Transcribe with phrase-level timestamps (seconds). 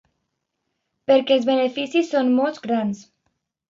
[1.13, 3.09] Perquè els beneficis són molt grans.